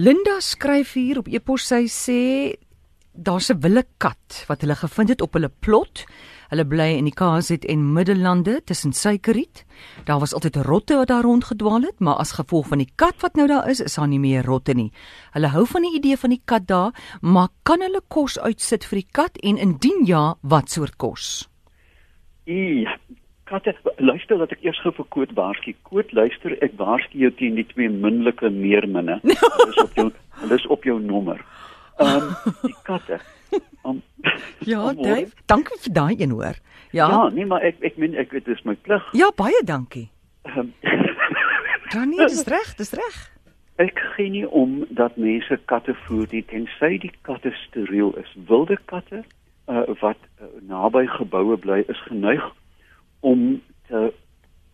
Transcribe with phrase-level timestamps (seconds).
[0.00, 2.20] Linda skryf hier op e-pos sy sê
[3.12, 6.06] daar's 'n wille kat wat hulle gevind het op hulle plot.
[6.48, 9.64] Hulle bly in die KZN en Middellande tussen Suikerriet.
[10.04, 13.34] Daar was altyd rotte wat daar rondgedwaal het, maar as gevolg van die kat wat
[13.34, 14.92] nou daar is, is daar nie meer rotte nie.
[15.32, 18.96] Hulle hou van die idee van die kat daar, maar kan hulle kos uitsit vir
[18.96, 21.48] die kat en indien ja, wat soort kos?
[22.44, 22.96] Ja,
[23.50, 25.74] katte luister dat ek eers gou vir Koot waarsku.
[25.90, 29.18] Koot luister, ek waarsku jou teen die twee minlike meerminne.
[29.26, 30.08] Hulle is op jou
[30.40, 31.42] hulle is op jou nommer.
[32.00, 33.20] Ehm um, die katte.
[33.84, 34.02] Um,
[34.64, 35.02] Ja, Amor.
[35.02, 36.56] Dave, dankie vir daai een hoor.
[36.94, 37.08] Ja.
[37.10, 39.04] Ja, nee, maar ek ek meen ek dit is my plig.
[39.16, 40.06] Ja, baie dankie.
[40.48, 40.70] Ehm,
[41.94, 43.16] Ja nee, dis reg, dis reg.
[43.80, 48.28] ek gee nie om dat mense katte voer nie tensy die katte steriel is.
[48.50, 52.44] Wilde katte uh, wat uh, naby geboue bly is geneig
[53.20, 54.12] om te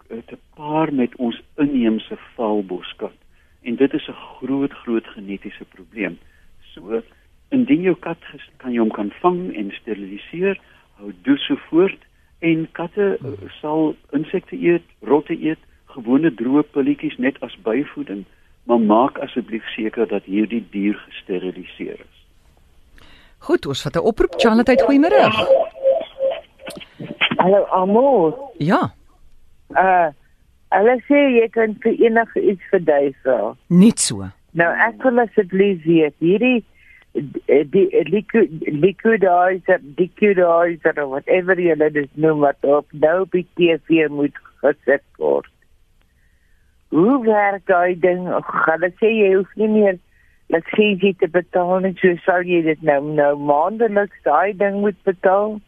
[0.07, 3.15] te paar met ons inheemse valboskat.
[3.63, 6.19] En dit is 'n groot groot genetiese probleem.
[6.75, 7.03] So
[7.49, 8.19] indien jou kat
[8.57, 10.61] kan jy hom kan vang en steriliseer,
[10.99, 11.99] hou dus so voort
[12.39, 18.25] en katte uh, sal insekte eet, rotte eet, gewone droë pilletjies net as byvoeding,
[18.65, 22.17] maar maak asseblief seker dat hierdie dier gesteriliseer is.
[23.39, 24.35] Goed, ons vat 'n oproep.
[24.37, 25.66] Charlotte, goeiemôre.
[27.47, 28.35] Hallo Amor.
[28.59, 28.91] Ja,
[29.71, 30.11] Uh
[30.75, 33.55] hulle sê jy kan vir enige iets verdui vra.
[33.71, 34.27] net so.
[34.59, 36.65] Nou ek wil asseblief weet hierdie
[37.15, 44.09] die, die liquid liquidizer, liquidizer of whatever jy dit noem wat op nou by TV
[44.11, 45.49] moet gesit word.
[46.91, 48.27] Hoe werk daai ding?
[48.67, 50.03] Hulle sê jy hoef nie meer
[50.51, 55.61] lisensie te betaal nie, so sal jy dit nou nou maandeliks daai ding moet betaal?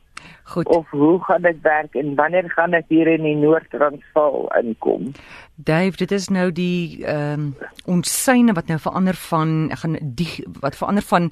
[0.49, 0.67] Goed.
[0.67, 5.13] of hoe gaan dit werk en wanneer gaan dit hier in die Noord-Transvaal inkom?
[5.55, 7.55] Dave, dit is nou die ehm um,
[7.87, 11.31] ons syne wat nou verander van ek gaan dig, wat verander van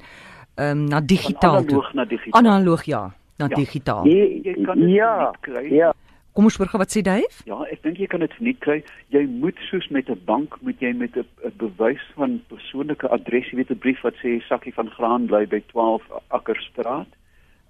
[0.55, 1.81] ehm um, na digitaal toe.
[1.81, 2.41] Analoog na digitaal.
[2.43, 3.01] Analoog ja,
[3.37, 3.55] na Ja.
[3.55, 4.05] digitaal.
[4.05, 5.73] Jy, Jy kan dit ja, nie kry.
[5.75, 5.93] ja.
[6.33, 7.41] Kom ons hoor wat sê Dave?
[7.45, 8.83] Ja, ek dink jy kan dit nie kry.
[9.09, 13.49] Jy moet soos met 'n bank moet jy met 'n 'n bewys van persoonlike adres,
[13.49, 17.07] jy weet 'n brief wat sê sakkie van graan bly by 12 Akkerstraat.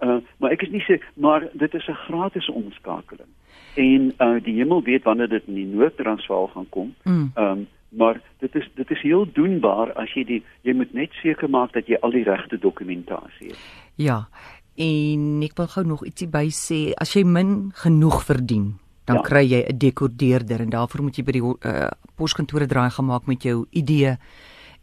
[0.02, 3.30] Uh maar ek is nie seker, maar dit is 'n gratis omskakeling.
[3.76, 6.96] En uh die hemel weet wanneer dit in die Noord-Transvaal gaan kom.
[7.04, 7.32] Mm.
[7.36, 11.12] Ehm um, maar dit is dit is heel doenbaar as jy die jy moet net
[11.22, 13.58] seker maak dat jy al die regte dokumentasie het.
[13.96, 14.28] Ja.
[14.76, 18.76] En ek wil gou nog ietsie by sê, as jy min genoeg verdien,
[19.06, 19.22] dan Ja.
[19.22, 23.44] kry jy 'n dekodeerder en daarvoor moet jy by die uh, poskantore draai gemaak met
[23.44, 24.18] jou ID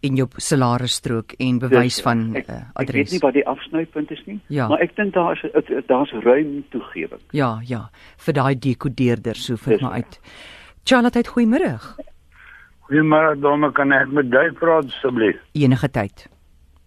[0.04, 3.12] en jou salarisstrook en bewys Dus, van ek, uh, ek weet adres.
[3.12, 4.68] nie wat die afsnypunt is nie, Ja.
[4.68, 7.20] maar ek dink daar is het- daar's ruim toegewing.
[7.32, 9.96] Ja, ja, vir daai dekodeerder so vir Dis my reg.
[10.04, 10.20] uit.
[10.84, 11.78] Charlotte, goeiemôre.
[12.88, 15.36] Goeiemôre Donna, kan ek met jou praat asseblief?
[15.56, 16.26] Enige tyd.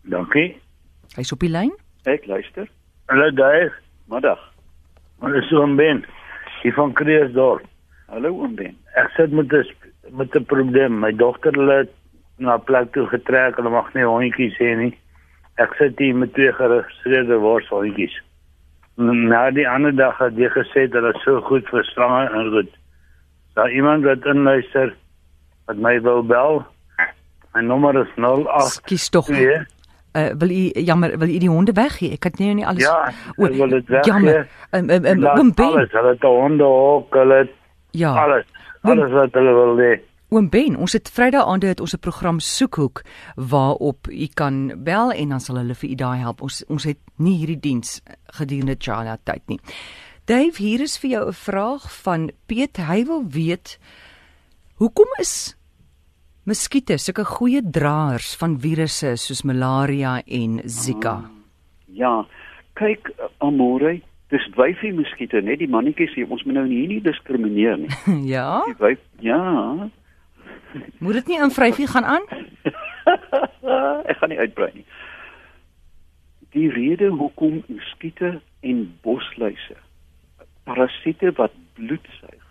[0.03, 0.57] Dankie.
[1.16, 1.72] Hy's op die lyn.
[2.05, 2.67] Ek luister.
[3.09, 3.72] Hallo Dave,
[4.09, 4.39] Middag.
[5.19, 6.05] maar is oom Ben.
[6.63, 7.66] Hier van Kreersdorp.
[8.07, 8.78] Hallo oom Ben.
[8.95, 9.66] Ek sit met 'n
[10.11, 10.99] met 'n probleem.
[10.99, 11.89] My dogter het
[12.38, 13.56] na 'n plek toe getrek.
[13.56, 14.94] Hulle mag nie hondjies hê nie.
[15.58, 18.22] Ek sit hier met twee geregistreerde worshondjies.
[18.98, 22.70] Na die ander dag het jy gesê dat dit so goed vir slange en goed.
[23.53, 24.94] Daar iemand wat inluister
[25.66, 26.66] wat my wil bel.
[27.53, 29.28] My nommer is 08 Skus tog.
[29.28, 29.66] Ja.
[30.18, 32.12] Uh, wil u jammer, wil u die honde weggee?
[32.12, 34.12] Ek het nou nie alles Ja, ek wil dit weggee.
[34.12, 34.47] Jammer.
[34.72, 35.66] Um, Laat oom Ben.
[35.66, 37.52] Alles, hulle het 'n hondehok, hulle het
[37.92, 38.14] Ja.
[38.24, 38.46] alles.
[38.81, 40.00] Alles wat hulle wil hê.
[40.28, 43.02] Oom Ben, ons het Vrydag aande het ons 'n program Soekhoek
[43.36, 46.42] waarop u kan bel en dan sal hulle vir u daai help.
[46.42, 49.60] Ons ons het nie hierdie diens gedurende Charla tyd nie.
[50.26, 52.78] Dave, hier is vir jou 'n vraag van Piet.
[52.78, 53.80] Hy wil weet
[54.76, 55.56] hoekom is
[56.44, 61.32] muskiete sulke goeie draers van virusse soos malaria en Zika?
[61.86, 62.26] Ja.
[62.74, 66.30] Kyk, uh, Amore, dis wyfie muskiete, net die mannetjies hier.
[66.30, 67.90] Ons moet nou hier nie diskrimineer nie.
[68.36, 69.90] ja, Die wyf ja.
[71.00, 72.25] Moet dit nie in vryfie gaan aan?
[74.11, 74.85] ek gaan nie uitbrei nie.
[76.55, 79.78] Die rede hoekom muskiete en bosluise
[80.67, 82.46] parasiete wat bloed suig,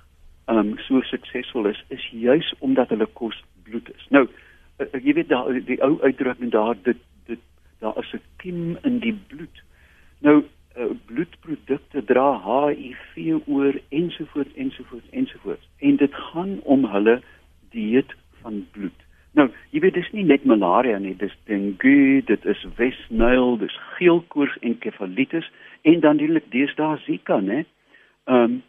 [0.52, 4.08] um so suksesvol is, is juis omdat hulle kos bloed is.
[4.14, 4.24] Nou,
[4.80, 7.42] uh, jy weet daar die ou uitdrukking daar dit dit
[7.84, 9.62] daar is 'n kiem in die bloed.
[10.24, 17.20] Nou uh, bloedprodukte dra HIV oor ensovoorts ensovoorts ensovoorts en dit gaan om hulle
[17.76, 19.05] dieet van bloed.
[19.37, 24.56] Nou, jy weet dis nie net malaria nie, dis dengue, dit is Wesnyl, dis geelkoors
[24.64, 25.49] en kefalitis
[25.84, 27.64] en dan natuurlik deesdae Zika, né?
[28.26, 28.62] Ehm um,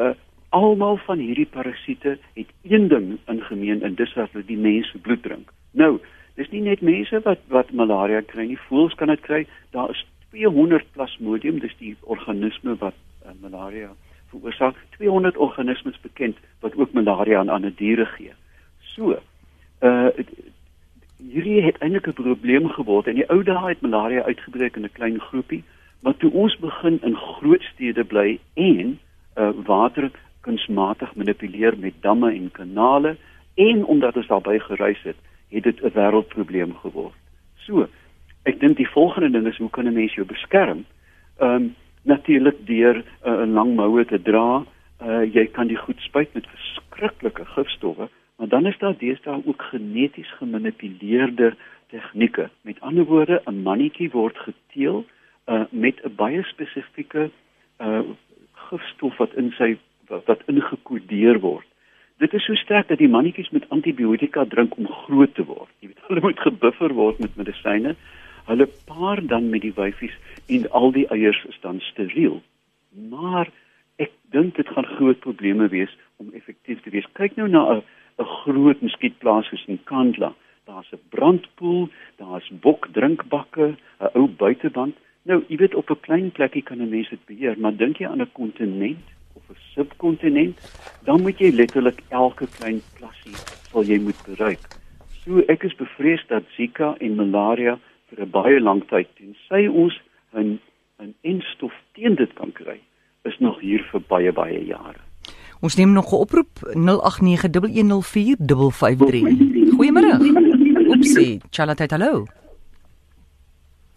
[0.00, 0.14] uh
[0.52, 4.90] almal van hierdie parasiete het een ding in gemeen en dis dat hulle die mens
[4.90, 5.48] se bloed drink.
[5.72, 5.94] Nou,
[6.40, 9.42] Dis nie net mense wat wat malaria kry nie, voëls kan dit kry.
[9.76, 10.00] Daar is
[10.32, 12.96] 200 plasmodium, dis die organisme wat
[13.26, 13.90] uh, malaria
[14.32, 14.76] veroorsaak.
[14.96, 18.32] 200 organismes bekend wat ook malaria aan ander diere gee.
[18.94, 19.18] So,
[19.80, 20.08] uh
[21.22, 23.06] hierdie het eintlik 'n probleem geword.
[23.06, 25.64] In die ou dae het malaria uitgebreek in 'n klein groepie,
[26.00, 28.98] maar toe ons begin in groot stede bly en
[29.36, 33.16] uh water kunsmatig manipuleer met damme en kanale
[33.54, 35.16] en omdat ons daarbey gereis het,
[35.48, 37.14] het dit 'n wêreldprobleem geword.
[37.56, 37.88] So,
[38.42, 40.84] ek dink die volgende ding is hoe kan 'n mens jou beskerm?
[41.38, 44.64] Ehm um, natuurlik deur uh, 'n lang moue te dra.
[45.02, 49.62] Uh jy kan die goed spuit met verskriklike gifstowwe, maar dan is daar deesdae ook
[49.62, 51.54] geneties gemanipuleerde
[51.88, 52.50] tegnieke.
[52.62, 55.04] Met ander woorde, 'n mannetjie word geteel
[55.46, 57.30] uh met 'n baie spesifieke
[57.78, 58.02] uh
[58.52, 59.76] gifstof wat in sy
[60.08, 61.66] wat, wat ingekodeer word.
[62.18, 65.70] Dit is so sterk dat die mannetjies met antibiotika drink om groot te word.
[65.80, 67.96] Jy weet hulle moet gebuffer word met medisyne.
[68.46, 70.16] Hulle paar dan met die wyfies
[70.46, 72.42] en al die eiers is dan steriel.
[72.90, 73.50] Maar
[73.96, 77.06] ek dink dit gaan groot probleme wees om effektief te wees.
[77.12, 77.82] Kyk nou na 'n
[78.18, 80.34] 'n groot muskietplaas soos in Kandla.
[80.64, 84.94] Daar's 'n brandpoel, daar's bokdrinkbakke, 'n ou buiteband.
[85.22, 88.06] Nou, jy weet op 'n klein plekkie kan 'n mens dit beheer, maar dink jy
[88.06, 90.56] aan 'n kontinent of 'n subkontinent,
[91.04, 93.36] dan moet jy letterlik elke klein plassie
[93.70, 94.60] sal jy moet bereik.
[95.24, 97.78] So ek is bevrees dat Zika en malaria
[98.12, 99.94] vir 'n baie lang tyd tensy ons
[100.34, 100.58] 'n
[101.00, 102.80] 'n enstof teen dit kan kry,
[103.24, 105.00] is nog hier vir baie baie jare.
[105.60, 109.22] Ons neem nog 'n oproep 0891104553.
[109.76, 110.18] Goeiemôre.
[110.92, 112.26] Oepsie, Charlotte, hallo.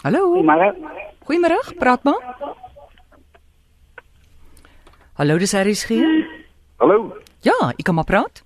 [0.03, 0.33] Hallo.
[0.33, 0.75] Goeiemôre.
[1.25, 2.37] Goeiemôre, praat maar.
[5.13, 6.27] Hallo, dis Aries hier.
[6.77, 7.15] Hallo.
[7.41, 8.43] Ja, ek kan maar praat.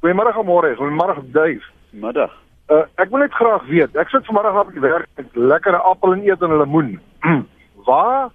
[0.00, 0.76] Goeiemôre, môre.
[0.76, 1.62] Goeiemôre, Dave.
[1.90, 2.47] Middag.
[2.68, 3.94] Uh, ek wil net graag weet.
[3.96, 6.90] Ek sit vanmiddag op die werk met lekkere appel en eet en 'n lemoen.
[7.88, 8.28] Waar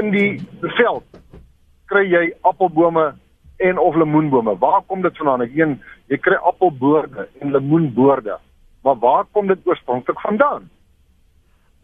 [0.00, 0.40] in die
[0.76, 1.04] veld
[1.88, 3.14] kry jy appelbome
[3.56, 4.58] en of lemoenbome?
[4.58, 5.46] Waar kom dit vandaan?
[5.48, 5.80] Ek een
[6.12, 8.36] jy kry appelboorde en lemoenboorde.
[8.82, 10.68] Maar waar kom dit oorspronklik vandaan?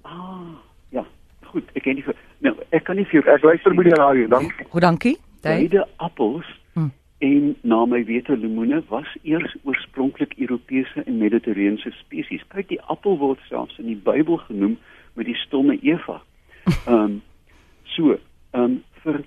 [0.02, 0.52] Ah,
[0.88, 1.05] ja.
[1.49, 2.14] Goed, ek ken nie vir
[2.44, 4.28] nou ek kan nie vir jou Ek luister by die radio.
[4.28, 4.67] Dankie.
[4.69, 5.17] Goed, dankie.
[5.40, 6.46] Beide appels.
[7.22, 12.42] En na my wete lemoene was eers oorspronklik Europese en Mediterrane spesies.
[12.50, 14.78] Kyk, die appel word selfs in die Bybel genoem
[15.14, 16.19] met die stomme Eva.
[16.86, 17.20] Ehm um,
[17.94, 18.16] so,
[18.50, 19.22] ehm um, vir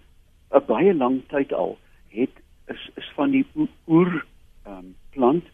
[0.51, 1.77] 'n baie lang tyd al
[2.11, 2.35] het
[2.67, 3.45] is is van die
[3.87, 4.11] oer
[4.65, 5.47] ehm um, plant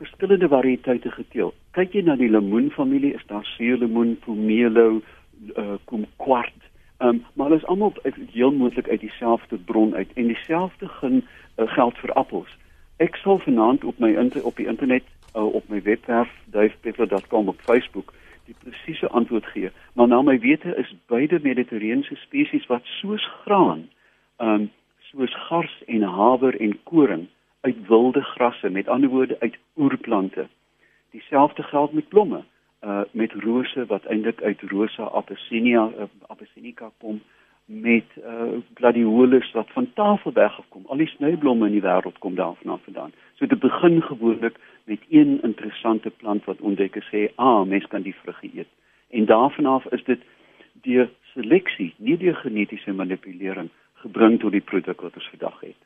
[0.00, 1.54] verskillende variëteite geteel.
[1.76, 5.02] Kyk jy na die lemoenfamilie, is daar suurlemoen, pomelo,
[5.56, 6.69] uh, komkwart.
[7.00, 10.88] Ehm um, maar hulle is almal uit- heel moontlik uit dieselfde bron uit en dieselfde
[10.88, 11.22] gaan
[11.56, 12.56] uh, geld vir appels.
[12.96, 15.04] Ek sal vanaand op my inter, op die internet
[15.36, 18.12] uh, op my webwerf duifpeppler.com op Facebook
[18.44, 19.70] die presiese antwoord gee.
[19.92, 23.88] Maar na my wete is beide mediterrane spesies wat soos graan,
[24.36, 24.70] ehm um,
[25.10, 27.26] soos gars en haver en koring
[27.60, 30.48] uit wilde grasse, met ander woorde uit oerplante.
[31.10, 32.44] Dieselfde geld met blomme,
[32.80, 37.20] uh met rose wat eintlik uit Rosa abyssinia uh, abyssinica kom
[37.64, 40.86] met uh gladiolus wat van Tafelberg afkom.
[40.86, 43.12] Al die snyblomme in die wêreld kom daarvan af vandaan.
[43.34, 48.02] So dit begin gewoonlik met een interessante plant wat ontdek is sê, "Ah, mens kan
[48.02, 48.72] die vruggie eet."
[49.10, 50.20] En daarvan af is dit
[50.82, 55.80] deur seleksie, nie deur genetiese manipulering gebring tot die produk wat ons vandag het.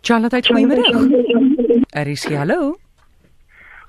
[0.00, 1.84] Charlotte, goeiemôre.
[1.90, 2.87] Aries, hallo.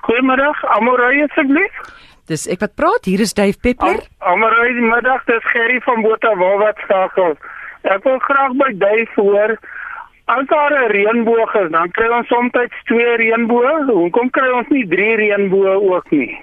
[0.10, 1.82] Goeiemôre, Amorey asseblief.
[2.30, 3.06] Dis ek wat praat.
[3.06, 4.00] Hier is Dave Peppler.
[4.26, 7.36] Amorey, die middag, dis Gerry van Botawil wat skakel.
[7.86, 9.54] Ek wil graag by Dave hoor.
[10.34, 12.58] As daar 'n reënboog is, dan kry ons soms
[12.90, 13.86] twee reënboë.
[13.86, 16.42] Hoekom kry ons nie drie reënboë ook nie?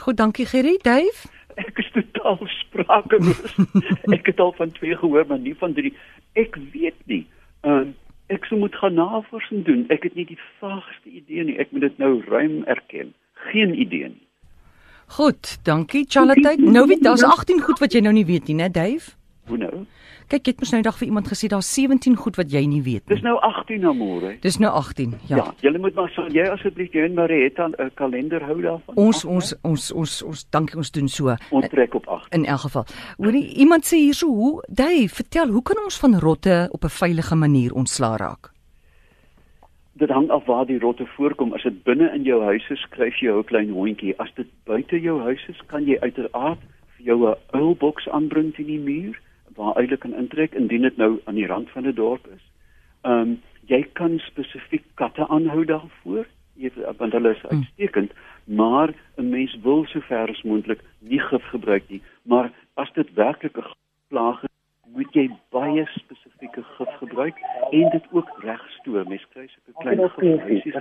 [0.00, 0.78] Goed, dankie Gerry.
[0.82, 1.28] Dave.
[1.56, 3.56] Ek is totaal sprakeloos.
[4.16, 5.92] ek het al van twee gehoor, maar nie van drie.
[6.32, 7.26] Ek weet nie.
[7.60, 9.84] Ehm uh, ek sou moet gaan navorsing doen.
[9.88, 11.58] Ek het nie die vaagste idee nie.
[11.62, 13.14] Ek moet dit nou ruim erken.
[13.50, 14.24] Geen idee nie.
[15.06, 16.56] Goed, dankie Charlotte.
[16.58, 19.14] Nou weet daar's 18 goed wat jy nou nie weet nie, né, Dave?
[19.46, 19.84] Hoe nou?
[20.26, 22.80] Kyk, ek het mos nou eendag vir iemand gesê daar's 17 goed wat jy nie
[22.82, 23.28] weet Dis nie.
[23.30, 24.32] nou 18 na môre.
[24.42, 25.12] Dis nou 18.
[25.28, 25.36] Ja.
[25.36, 28.96] Ja, julle moet maar sal jy asseblief jy en Marietta 'n kalender hou daarvan?
[28.96, 31.36] Ons ons ons ons ons dankie ons doen so.
[31.50, 32.34] ons trek op 8.
[32.34, 32.84] In elk geval.
[33.18, 37.34] Hoorie, iemand sê hierso hoe, Dave, vertel, hoe kan ons van rotte op 'n veilige
[37.36, 38.50] manier ontslaa raak?
[39.92, 41.52] Dit hang af waar die rotte voorkom.
[41.54, 44.14] As dit binne in jou huis is, skryf jy jou klein hondjie.
[44.18, 46.58] As dit buite jou huis is, kan jy uiteraard
[46.96, 49.20] vir jou 'n uilboks aanbring teen die muur
[49.56, 52.44] waar uile kan intrek indien dit nou aan die rand van 'n dorp is.
[53.02, 56.26] Ehm um, jy kan spesifiek katte aanhou daarvoor.
[56.96, 58.12] want hulle is uitstekend,
[58.44, 62.02] maar 'n mens wil so ver as moontlik nie gif gebruik nie.
[62.22, 63.64] Maar as dit werklik 'n
[64.08, 64.48] plaag is,
[64.94, 67.36] moet jy baie spesifieke gif gebruik
[67.70, 69.08] en dit ook reg stoor.
[69.08, 70.72] Mens kry 'n klein gifhuisie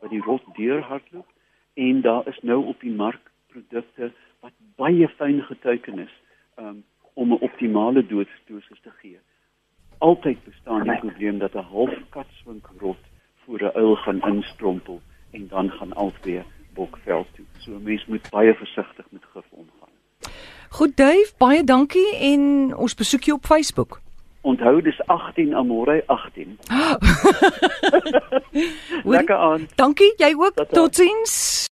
[0.00, 1.26] wat die rot deurhardloop
[1.74, 6.14] en daar is nou op die mark produkte wat baie fyn geteken is
[6.58, 6.84] um,
[7.20, 9.18] om 'n optimale doodsdosis te gee.
[9.98, 13.02] Altyd bestaan die probleem dat 'n half katswink rot
[13.44, 16.42] voor 'n uil gaan instrompel en dan gaan albei
[16.74, 17.44] bokveld toe.
[17.58, 19.94] So 'n mens moet baie versigtig met gif omgaan.
[20.68, 22.40] Goed Dave, baie dankie en
[22.76, 24.00] ons besoek jou op Facebook.
[24.40, 26.58] Onthou dis 18 Amore 18.
[29.14, 29.66] Lekker aan.
[29.74, 30.54] Dankie, jy ook.
[30.70, 31.66] Totsiens.